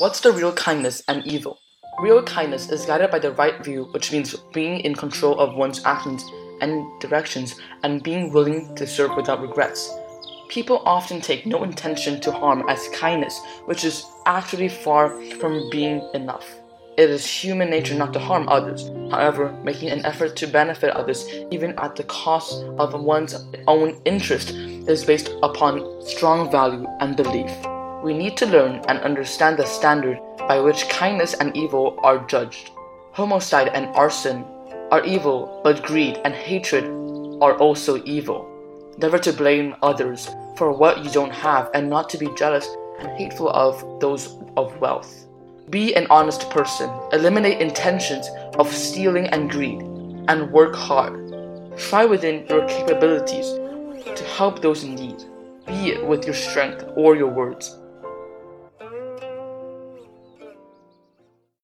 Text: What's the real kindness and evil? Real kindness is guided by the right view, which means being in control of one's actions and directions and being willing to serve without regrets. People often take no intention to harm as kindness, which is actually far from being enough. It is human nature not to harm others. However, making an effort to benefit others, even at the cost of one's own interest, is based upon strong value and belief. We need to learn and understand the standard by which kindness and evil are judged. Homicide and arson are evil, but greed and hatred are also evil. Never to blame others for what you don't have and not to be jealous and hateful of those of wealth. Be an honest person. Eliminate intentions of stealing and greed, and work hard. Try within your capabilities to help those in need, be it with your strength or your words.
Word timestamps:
What's 0.00 0.20
the 0.20 0.32
real 0.32 0.54
kindness 0.54 1.02
and 1.08 1.26
evil? 1.26 1.60
Real 2.00 2.22
kindness 2.22 2.70
is 2.70 2.86
guided 2.86 3.10
by 3.10 3.18
the 3.18 3.32
right 3.32 3.62
view, 3.62 3.84
which 3.90 4.10
means 4.12 4.34
being 4.54 4.80
in 4.80 4.94
control 4.94 5.38
of 5.38 5.56
one's 5.56 5.84
actions 5.84 6.24
and 6.62 6.86
directions 7.02 7.60
and 7.82 8.02
being 8.02 8.32
willing 8.32 8.74
to 8.76 8.86
serve 8.86 9.14
without 9.14 9.42
regrets. 9.42 9.92
People 10.48 10.80
often 10.86 11.20
take 11.20 11.44
no 11.44 11.64
intention 11.64 12.18
to 12.22 12.32
harm 12.32 12.66
as 12.66 12.88
kindness, 12.94 13.42
which 13.66 13.84
is 13.84 14.06
actually 14.24 14.70
far 14.70 15.10
from 15.32 15.68
being 15.68 16.00
enough. 16.14 16.46
It 16.96 17.10
is 17.10 17.26
human 17.26 17.68
nature 17.68 17.94
not 17.94 18.14
to 18.14 18.18
harm 18.18 18.48
others. 18.48 18.88
However, 19.10 19.52
making 19.62 19.90
an 19.90 20.06
effort 20.06 20.34
to 20.36 20.46
benefit 20.46 20.96
others, 20.96 21.28
even 21.50 21.78
at 21.78 21.94
the 21.96 22.04
cost 22.04 22.64
of 22.78 22.98
one's 22.98 23.34
own 23.68 24.00
interest, 24.06 24.52
is 24.88 25.04
based 25.04 25.28
upon 25.42 26.00
strong 26.06 26.50
value 26.50 26.86
and 27.00 27.18
belief. 27.18 27.54
We 28.02 28.14
need 28.14 28.36
to 28.38 28.46
learn 28.46 28.80
and 28.88 28.98
understand 29.00 29.58
the 29.58 29.66
standard 29.66 30.18
by 30.48 30.58
which 30.58 30.88
kindness 30.88 31.34
and 31.34 31.54
evil 31.54 31.98
are 32.02 32.26
judged. 32.26 32.70
Homicide 33.12 33.68
and 33.68 33.86
arson 33.94 34.44
are 34.90 35.04
evil, 35.04 35.60
but 35.62 35.82
greed 35.82 36.18
and 36.24 36.34
hatred 36.34 36.84
are 37.42 37.58
also 37.58 38.02
evil. 38.04 38.46
Never 38.98 39.18
to 39.18 39.32
blame 39.32 39.76
others 39.82 40.30
for 40.56 40.72
what 40.72 41.04
you 41.04 41.10
don't 41.10 41.32
have 41.32 41.70
and 41.74 41.90
not 41.90 42.08
to 42.10 42.18
be 42.18 42.34
jealous 42.36 42.68
and 43.00 43.08
hateful 43.18 43.50
of 43.50 44.00
those 44.00 44.36
of 44.56 44.76
wealth. 44.78 45.26
Be 45.68 45.94
an 45.94 46.06
honest 46.08 46.48
person. 46.50 46.90
Eliminate 47.12 47.60
intentions 47.60 48.28
of 48.58 48.72
stealing 48.72 49.26
and 49.26 49.50
greed, 49.50 49.82
and 50.28 50.50
work 50.50 50.74
hard. 50.74 51.14
Try 51.78 52.04
within 52.06 52.46
your 52.48 52.66
capabilities 52.66 53.46
to 54.04 54.24
help 54.36 54.60
those 54.60 54.84
in 54.84 54.94
need, 54.94 55.22
be 55.66 55.90
it 55.90 56.04
with 56.06 56.24
your 56.24 56.34
strength 56.34 56.84
or 56.96 57.14
your 57.14 57.28
words. 57.28 57.76